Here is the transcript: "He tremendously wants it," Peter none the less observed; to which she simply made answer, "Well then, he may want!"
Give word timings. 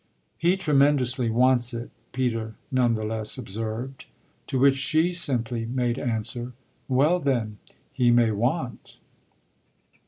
"He 0.35 0.57
tremendously 0.57 1.29
wants 1.29 1.75
it," 1.75 1.91
Peter 2.11 2.55
none 2.71 2.95
the 2.95 3.03
less 3.05 3.37
observed; 3.37 4.05
to 4.47 4.57
which 4.57 4.75
she 4.75 5.13
simply 5.13 5.67
made 5.67 5.99
answer, 5.99 6.53
"Well 6.87 7.19
then, 7.19 7.59
he 7.93 8.09
may 8.09 8.31
want!" 8.31 8.97